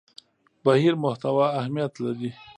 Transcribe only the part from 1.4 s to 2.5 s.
اهمیت لري.